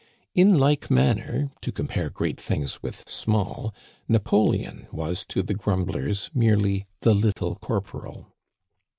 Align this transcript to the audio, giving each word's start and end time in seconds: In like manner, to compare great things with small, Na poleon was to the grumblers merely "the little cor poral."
In 0.33 0.57
like 0.57 0.89
manner, 0.89 1.51
to 1.61 1.71
compare 1.71 2.09
great 2.09 2.39
things 2.41 2.81
with 2.81 3.07
small, 3.07 3.71
Na 4.07 4.17
poleon 4.17 4.87
was 4.91 5.23
to 5.25 5.43
the 5.43 5.53
grumblers 5.53 6.31
merely 6.33 6.87
"the 7.01 7.13
little 7.13 7.53
cor 7.57 7.81
poral." 7.83 8.25